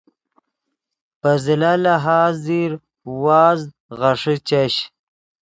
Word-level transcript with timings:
پے 1.19 1.31
زلہ 1.43 1.73
لہاز 1.83 2.33
دیر 2.45 2.71
وازد 3.23 3.69
غیݰے 3.99 4.35
چش 4.47 4.73